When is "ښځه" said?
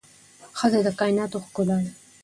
0.57-0.79